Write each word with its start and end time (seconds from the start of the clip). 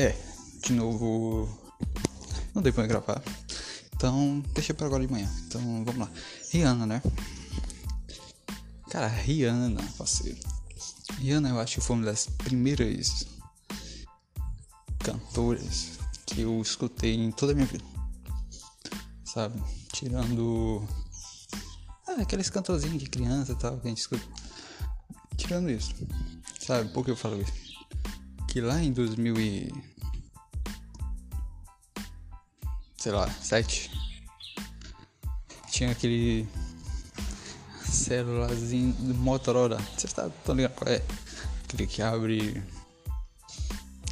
É, 0.00 0.16
de 0.62 0.72
novo. 0.72 1.46
Não 2.54 2.62
dei 2.62 2.72
pra 2.72 2.86
gravar. 2.86 3.22
Então, 3.94 4.42
deixa 4.54 4.72
pra 4.72 4.86
agora 4.86 5.06
de 5.06 5.12
manhã. 5.12 5.30
Então, 5.46 5.60
vamos 5.84 5.98
lá. 5.98 6.10
Rihanna, 6.50 6.86
né? 6.86 7.02
Cara, 8.88 9.08
Rihanna, 9.08 9.82
parceiro. 9.98 10.38
Rihanna, 11.18 11.50
eu 11.50 11.60
acho 11.60 11.74
que 11.74 11.80
foi 11.82 11.96
uma 11.96 12.06
das 12.06 12.24
primeiras 12.24 13.26
cantoras 15.00 15.98
que 16.24 16.40
eu 16.40 16.62
escutei 16.62 17.16
em 17.16 17.30
toda 17.30 17.52
a 17.52 17.54
minha 17.54 17.66
vida. 17.66 17.84
Sabe? 19.22 19.62
Tirando. 19.92 20.82
Ah, 22.08 22.22
aqueles 22.22 22.48
cantorzinhos 22.48 23.02
de 23.02 23.10
criança 23.10 23.52
e 23.52 23.56
tal 23.56 23.78
que 23.78 23.86
a 23.86 23.90
gente 23.90 23.98
escuta. 23.98 24.26
Tirando 25.36 25.68
isso. 25.68 25.94
Sabe 26.58 26.88
por 26.88 27.04
que 27.04 27.10
eu 27.10 27.16
falo 27.16 27.42
isso? 27.42 27.69
Que 28.50 28.60
lá 28.60 28.82
em 28.82 28.92
2000 28.92 29.40
e 29.40 29.72
sei 33.00 33.12
lá, 33.12 33.30
7. 33.30 33.90
Tinha 35.70 35.92
aquele 35.92 36.46
celularzinho 37.82 38.92
do 38.92 39.14
Motorola. 39.14 39.78
Você 39.96 40.06
está 40.06 40.28
tão 40.44 40.54
ligado 40.54 40.74
qual 40.74 40.92
é? 40.92 41.02
Aquele 41.64 41.86
que 41.86 42.02
abre. 42.02 42.62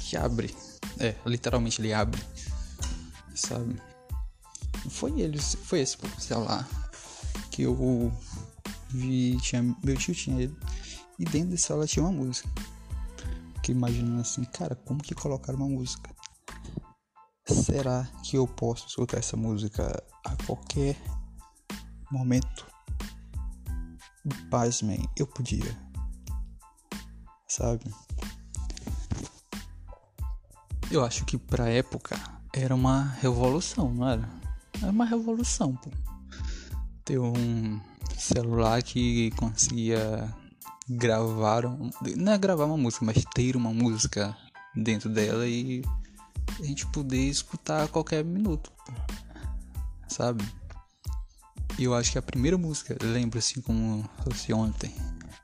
Que 0.00 0.16
abre. 0.16 0.56
É, 0.98 1.14
literalmente 1.24 1.80
ele 1.80 1.92
abre. 1.92 2.20
Sabe? 3.36 3.80
Foi 4.90 5.20
ele, 5.20 5.38
foi 5.40 5.80
esse 5.80 5.96
celular 6.18 6.68
que 7.52 7.62
eu 7.62 8.12
vi. 8.88 9.38
Tinha, 9.42 9.62
meu 9.84 9.96
tio 9.96 10.12
tinha 10.12 10.42
ele. 10.42 10.56
E 11.20 11.24
dentro 11.24 11.50
desse 11.50 11.66
celular 11.68 11.86
tinha 11.86 12.04
uma 12.04 12.10
música. 12.10 12.48
Que 13.62 13.72
imaginando 13.72 14.20
assim, 14.20 14.44
cara, 14.44 14.74
como 14.74 15.02
que 15.02 15.14
colocaram 15.14 15.60
uma 15.60 15.68
música? 15.68 16.10
Será 17.46 18.08
que 18.24 18.36
eu 18.36 18.46
posso 18.46 18.86
escutar 18.86 19.18
essa 19.18 19.36
música 19.36 20.02
a 20.24 20.36
qualquer 20.44 20.96
momento? 22.10 22.66
Pasmem, 24.50 25.08
eu 25.16 25.26
podia. 25.26 25.76
Sabe? 27.48 27.84
Eu 30.90 31.04
acho 31.04 31.24
que 31.24 31.38
pra 31.38 31.68
época 31.68 32.16
era 32.52 32.74
uma 32.74 33.02
revolução, 33.20 33.92
não 33.94 34.08
era? 34.08 34.28
Era 34.80 34.90
uma 34.90 35.04
revolução, 35.04 35.74
pô. 35.76 35.90
Ter 37.04 37.18
um 37.18 37.80
celular 38.16 38.82
que 38.82 39.30
conseguia 39.32 40.32
gravar. 40.88 41.62
Não 42.16 42.32
é 42.32 42.38
gravar 42.38 42.64
uma 42.64 42.76
música, 42.76 43.04
mas 43.04 43.24
ter 43.34 43.56
uma 43.56 43.72
música 43.72 44.36
dentro 44.74 45.08
dela 45.08 45.46
e 45.46 45.82
a 46.60 46.64
gente 46.64 46.86
poder 46.86 47.28
escutar 47.28 47.84
a 47.84 47.88
qualquer 47.88 48.24
minuto, 48.24 48.72
sabe? 50.08 50.44
E 51.78 51.84
eu 51.84 51.94
acho 51.94 52.12
que 52.12 52.18
a 52.18 52.22
primeira 52.22 52.58
música, 52.58 52.96
lembro 53.02 53.38
assim 53.38 53.60
como 53.60 54.08
fosse 54.24 54.52
ontem, 54.52 54.94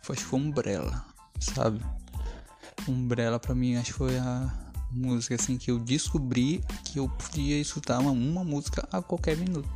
foi, 0.03 0.14
acho 0.14 0.25
que 0.25 0.31
foi 0.31 0.41
Umbrella, 0.41 1.05
sabe? 1.41 1.81
Umbrella 2.86 3.39
pra 3.39 3.55
mim 3.55 3.77
acho 3.77 3.92
que 3.92 3.98
foi 3.98 4.19
a 4.19 4.53
música 4.91 5.34
assim 5.34 5.59
que 5.59 5.70
eu 5.70 5.78
descobri 5.78 6.64
que 6.84 6.98
eu 6.98 7.09
podia 7.09 7.61
escutar 7.61 7.98
uma, 7.98 8.11
uma 8.11 8.44
música 8.44 8.86
a 8.91 9.03
qualquer 9.03 9.36
minuto. 9.36 9.69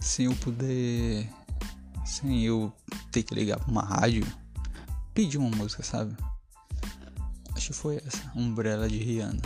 Sem 0.00 0.26
eu 0.26 0.34
poder. 0.36 1.28
Sem 2.04 2.44
eu 2.44 2.72
ter 3.12 3.22
que 3.22 3.34
ligar 3.34 3.58
pra 3.58 3.70
uma 3.70 3.82
rádio. 3.82 4.26
Pedir 5.18 5.36
uma 5.36 5.50
música, 5.50 5.82
sabe? 5.82 6.16
Acho 7.52 7.66
que 7.66 7.72
foi 7.72 7.96
essa, 8.06 8.30
Umbrella 8.36 8.88
de 8.88 8.98
Rihanna. 8.98 9.42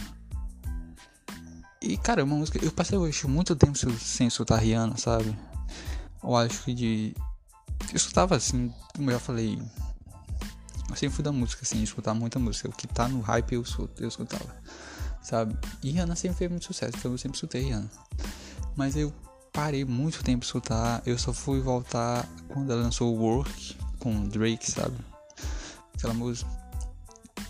E, 1.81 1.97
cara, 1.97 2.21
é 2.21 2.25
uma 2.25 2.37
música. 2.37 2.63
Eu 2.63 2.71
passei 2.71 2.99
hoje 2.99 3.27
muito 3.27 3.57
tempo 3.57 3.79
sem 3.99 4.27
escutar 4.27 4.59
Rihanna, 4.59 4.99
sabe? 4.99 5.35
Eu 6.23 6.37
acho 6.37 6.63
que 6.63 6.75
de. 6.75 7.17
Eu 7.89 7.97
escutava 7.97 8.37
assim, 8.37 8.71
como 8.95 9.09
eu 9.09 9.15
já 9.15 9.19
falei. 9.19 9.63
Eu 10.91 10.95
sempre 10.97 11.17
fui 11.17 11.25
da 11.25 11.33
música, 11.33 11.63
assim, 11.63 11.83
escutar 11.83 12.13
muita 12.13 12.39
música. 12.39 12.69
O 12.69 12.73
que 12.73 12.87
tá 12.87 13.09
no 13.09 13.23
hype 13.23 13.55
eu, 13.55 13.65
eu 13.97 14.09
escutava, 14.09 14.55
sabe? 15.23 15.57
E 15.83 15.91
Rihanna 15.91 16.15
sempre 16.17 16.37
fez 16.37 16.51
muito 16.51 16.67
sucesso, 16.67 16.99
então 16.99 17.13
eu 17.13 17.17
sempre 17.17 17.37
escutei 17.37 17.63
Rihanna. 17.63 17.91
Mas 18.77 18.95
eu 18.95 19.11
parei 19.51 19.87
muito 19.87 20.23
tempo 20.23 20.41
de 20.41 20.47
escutar. 20.49 21.03
Eu 21.07 21.19
só 21.19 21.33
fui 21.33 21.63
voltar 21.63 22.29
quando 22.49 22.71
ela 22.71 22.83
lançou 22.83 23.17
Work 23.17 23.79
com 23.99 24.23
Drake, 24.29 24.71
sabe? 24.71 25.12
Aquela 26.03 26.15
música. 26.15 26.51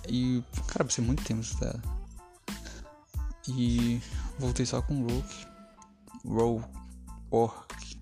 E, 0.06 0.44
cara, 0.66 0.84
passei 0.84 1.02
muito 1.02 1.24
tempo 1.24 1.40
escutar 1.40 1.68
ela. 1.68 1.82
E 3.48 3.98
voltei 4.38 4.66
só 4.66 4.82
com 4.82 5.06
Rook. 5.06 5.46
Roll. 6.22 6.62
Orc. 7.30 7.98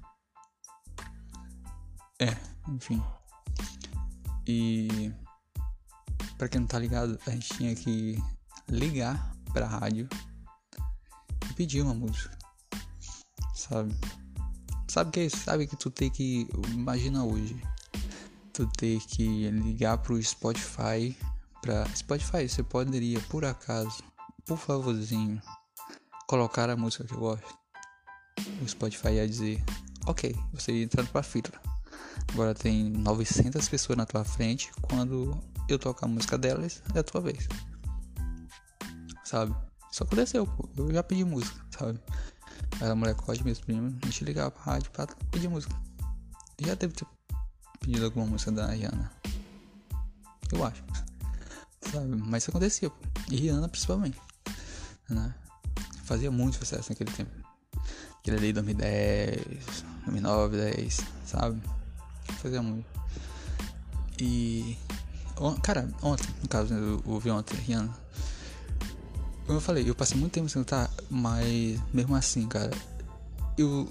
É, 2.18 2.36
enfim. 2.68 3.00
E 4.44 5.12
para 6.36 6.48
quem 6.48 6.62
não 6.62 6.66
tá 6.66 6.80
ligado, 6.80 7.16
a 7.28 7.30
gente 7.30 7.54
tinha 7.54 7.72
que 7.76 8.20
ligar 8.68 9.32
pra 9.52 9.68
rádio 9.68 10.08
e 11.48 11.54
pedir 11.54 11.80
uma 11.82 11.94
música. 11.94 12.36
Sabe? 13.54 13.94
Sabe 14.88 15.12
que 15.12 15.30
sabe 15.30 15.68
que 15.68 15.76
tu 15.76 15.92
tem 15.92 16.10
que 16.10 16.48
imagina 16.72 17.22
hoje. 17.22 17.56
Tu 18.52 18.66
ter 18.76 19.00
que 19.00 19.50
ligar 19.50 19.98
pro 19.98 20.20
Spotify 20.22 21.16
para 21.62 21.86
Spotify, 21.94 22.48
você 22.48 22.62
poderia 22.62 23.20
por 23.28 23.44
acaso 23.44 24.02
por 24.46 24.58
favorzinho, 24.58 25.40
colocar 26.26 26.68
a 26.68 26.76
música 26.76 27.04
que 27.04 27.12
eu 27.12 27.20
gosto, 27.20 27.58
o 28.62 28.68
Spotify 28.68 29.10
ia 29.12 29.28
dizer: 29.28 29.62
Ok, 30.06 30.34
você 30.52 30.72
ia 30.72 30.84
entrando 30.84 31.08
pra 31.08 31.22
fila. 31.22 31.52
Agora 32.32 32.54
tem 32.54 32.90
900 32.90 33.68
pessoas 33.68 33.96
na 33.96 34.06
tua 34.06 34.24
frente. 34.24 34.70
Quando 34.82 35.40
eu 35.68 35.78
tocar 35.78 36.06
a 36.06 36.08
música 36.08 36.38
delas, 36.38 36.82
é 36.94 36.98
a 36.98 37.02
tua 37.02 37.20
vez. 37.20 37.46
Sabe? 39.24 39.54
Isso 39.90 40.02
aconteceu, 40.02 40.46
pô. 40.46 40.68
Eu 40.76 40.92
já 40.92 41.02
pedi 41.02 41.24
música, 41.24 41.64
sabe? 41.76 42.00
Era 42.80 42.94
molecote, 42.94 43.44
meus 43.44 43.60
primos, 43.60 43.94
a 44.02 44.06
gente 44.06 44.24
ligava 44.24 44.50
pra 44.50 44.62
rádio 44.62 44.90
pra 44.90 45.06
pedir 45.30 45.48
música. 45.48 45.74
Já 46.60 46.74
deve 46.74 46.94
ter 46.94 47.06
pedido 47.80 48.04
alguma 48.04 48.26
música 48.26 48.52
da 48.52 48.66
Rihanna. 48.68 49.10
Eu 50.52 50.64
acho. 50.64 50.84
Sabe? 51.90 52.06
Mas 52.06 52.42
isso 52.42 52.50
acontecia. 52.50 52.92
E 53.30 53.36
Rihanna 53.36 53.68
principalmente 53.68 54.20
né? 55.10 55.34
Fazia 56.04 56.30
muito 56.30 56.56
sucesso 56.56 56.90
naquele 56.90 57.10
tempo. 57.10 57.30
Aquele 58.18 58.36
ali 58.36 58.52
2010, 58.52 59.84
2009, 60.04 60.56
10, 60.56 61.00
sabe? 61.26 61.62
Fazia 62.40 62.62
muito. 62.62 62.86
E. 64.18 64.76
Cara, 65.62 65.88
ontem, 66.02 66.28
no 66.42 66.48
caso, 66.48 66.74
eu 66.74 67.02
ouvi 67.06 67.30
ontem, 67.30 67.56
Rihanna. 67.56 67.94
Como 69.46 69.56
eu 69.56 69.62
falei, 69.62 69.88
eu 69.88 69.94
passei 69.94 70.18
muito 70.18 70.32
tempo 70.32 70.48
sem 70.48 70.60
lutar, 70.60 70.90
mas 71.08 71.80
mesmo 71.92 72.14
assim, 72.14 72.46
cara, 72.46 72.70
eu. 73.56 73.88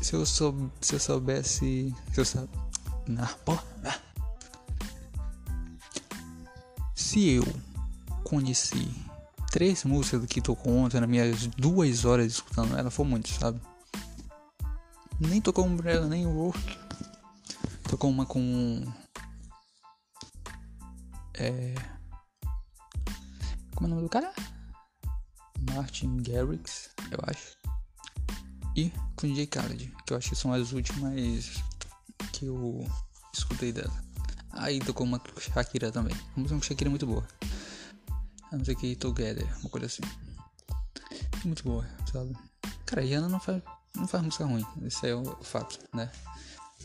Se 0.00 0.14
eu, 0.14 0.26
soube, 0.26 0.70
se 0.80 0.94
eu 0.94 1.00
soubesse. 1.00 1.94
Se 2.12 2.20
eu 2.20 2.24
Ah, 3.18 3.34
porra. 3.44 3.64
Se 6.94 7.28
eu 7.30 7.44
conheci 8.24 8.92
três 9.50 9.84
músicas 9.84 10.26
que 10.26 10.42
tocou 10.42 10.76
ontem 10.76 11.00
nas 11.00 11.08
minhas 11.08 11.46
duas 11.46 12.04
horas 12.04 12.26
escutando 12.32 12.76
ela, 12.76 12.90
foi 12.90 13.06
muito, 13.06 13.28
sabe? 13.28 13.60
Nem 15.20 15.40
tocou 15.40 15.64
Umbrella, 15.64 16.06
nem 16.06 16.26
Work. 16.26 16.78
Tocou 17.88 18.10
uma 18.10 18.26
com. 18.26 18.84
É. 21.34 21.74
Como 23.74 23.86
é 23.86 23.86
o 23.86 23.88
nome 23.88 24.02
do 24.02 24.08
cara? 24.08 24.32
Martin 25.72 26.18
Garrix, 26.18 26.90
eu 27.10 27.18
acho. 27.22 27.56
E 28.76 28.92
com 29.16 29.26
J. 29.26 29.46
Khaled, 29.46 29.94
que 30.06 30.12
eu 30.12 30.18
acho 30.18 30.30
que 30.30 30.36
são 30.36 30.52
as 30.52 30.72
últimas 30.72 31.62
que 32.38 32.46
eu 32.46 32.86
escutei 33.32 33.72
dela. 33.72 33.92
Aí 34.52 34.78
tocou 34.80 35.06
uma 35.06 35.20
Shakira 35.38 35.90
também. 35.90 36.14
A 36.14 36.40
música 36.40 36.58
com 36.58 36.62
Shakira 36.62 36.90
muito 36.90 37.06
boa. 37.06 37.26
A 38.52 38.64
ser 38.64 38.74
que 38.76 38.94
Together, 38.94 39.46
uma 39.60 39.70
coisa 39.70 39.86
assim. 39.86 40.02
Muito 41.44 41.64
boa, 41.64 41.86
sabe? 42.12 42.36
Cara, 42.84 43.02
Rihanna 43.02 43.28
não 43.28 43.40
faz, 43.40 43.62
não 43.94 44.06
faz 44.06 44.22
música 44.22 44.44
ruim, 44.44 44.64
isso 44.82 45.04
é 45.06 45.14
o 45.14 45.24
fato, 45.42 45.78
né? 45.94 46.10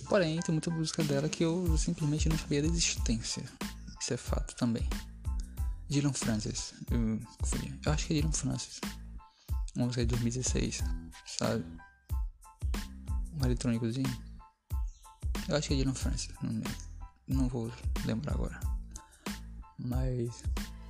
Porém, 0.08 0.40
tem 0.40 0.54
muita 0.54 0.72
música 0.72 1.04
dela 1.04 1.30
que 1.30 1.44
eu 1.44 1.78
simplesmente 1.78 2.30
não 2.30 2.38
sabia 2.38 2.62
da 2.62 2.68
existência. 2.68 3.44
Isso 4.00 4.14
é 4.14 4.18
fato 4.18 4.56
também. 4.56 4.88
Dylan 5.90 6.14
Francis, 6.14 6.74
eu, 6.90 7.20
eu 7.86 7.92
acho 7.92 8.08
que 8.08 8.14
é 8.14 8.22
Dylan 8.22 8.32
Francis. 8.32 8.80
Uma 9.76 9.86
música 9.86 10.06
de 10.06 10.08
2016, 10.08 10.84
sabe? 11.26 11.64
Um 13.40 13.46
eletrônicozinho. 13.46 14.31
Eu 15.52 15.58
acho 15.58 15.68
que 15.68 15.74
é 15.74 15.78
Dylan 15.78 15.94
Francis, 15.94 16.30
não, 16.42 16.62
não 17.28 17.50
vou 17.50 17.70
lembrar 18.06 18.36
agora. 18.36 18.58
Mas 19.78 20.44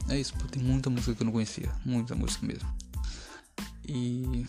é 0.08 0.20
isso, 0.20 0.36
pô, 0.36 0.48
tem 0.48 0.62
muita 0.62 0.88
música 0.88 1.16
que 1.16 1.24
eu 1.24 1.26
não 1.26 1.32
conhecia. 1.32 1.72
Muita 1.84 2.14
música 2.14 2.46
mesmo. 2.46 2.72
E. 3.88 4.46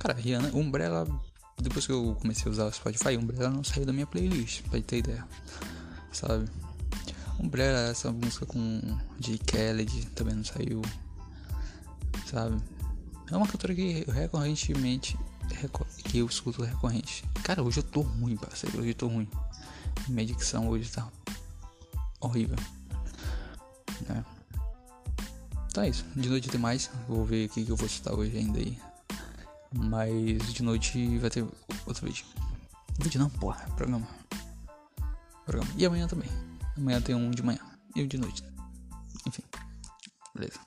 Cara, 0.00 0.14
Rihanna, 0.14 0.48
Umbrella. 0.48 1.06
Depois 1.60 1.86
que 1.86 1.92
eu 1.92 2.16
comecei 2.20 2.48
a 2.48 2.50
usar 2.50 2.64
o 2.64 2.72
Spotify, 2.72 3.16
Umbrella 3.16 3.50
não 3.50 3.62
saiu 3.62 3.86
da 3.86 3.92
minha 3.92 4.06
playlist, 4.06 4.62
pra 4.62 4.80
ter 4.80 4.98
ideia. 4.98 5.24
Sabe? 6.10 6.50
Umbrella, 7.38 7.88
essa 7.88 8.10
música 8.10 8.46
com 8.46 8.80
J. 9.20 9.38
Khaled 9.46 10.06
também 10.06 10.34
não 10.34 10.44
saiu. 10.44 10.82
Sabe? 12.26 12.60
É 13.30 13.36
uma 13.36 13.46
cantora 13.46 13.76
que 13.76 14.04
recorrentemente. 14.10 15.16
Que 15.68 16.18
eu 16.18 16.26
escuto 16.26 16.62
recorrente. 16.62 17.24
Cara, 17.42 17.62
hoje 17.62 17.80
eu 17.80 17.82
tô 17.82 18.00
ruim, 18.00 18.36
parceiro. 18.36 18.78
Hoje 18.78 18.90
eu 18.90 18.94
tô 18.94 19.06
ruim. 19.08 19.28
Minha 20.08 20.26
dicção 20.26 20.68
hoje 20.68 20.90
tá 20.90 21.08
horrível. 22.20 22.56
É. 24.08 24.22
Tá 25.72 25.86
isso. 25.86 26.04
De 26.16 26.28
noite 26.28 26.48
tem 26.48 26.60
mais. 26.60 26.90
Vou 27.08 27.24
ver 27.24 27.46
o 27.46 27.48
que 27.48 27.68
eu 27.68 27.76
vou 27.76 27.88
citar 27.88 28.14
hoje 28.14 28.36
ainda 28.36 28.58
aí. 28.58 28.78
Mas 29.74 30.52
de 30.52 30.62
noite 30.62 31.18
vai 31.18 31.30
ter 31.30 31.46
outro 31.86 32.06
vídeo. 32.06 32.24
Vídeo 32.98 33.20
não, 33.20 33.30
porra. 33.30 33.64
Programa. 33.76 34.06
Programa. 35.46 35.70
E 35.76 35.86
amanhã 35.86 36.06
também. 36.06 36.28
Amanhã 36.76 37.00
tem 37.00 37.14
um 37.14 37.30
de 37.30 37.42
manhã 37.42 37.60
e 37.94 38.02
um 38.02 38.06
de 38.06 38.18
noite. 38.18 38.44
Enfim. 39.26 39.42
Beleza. 40.34 40.58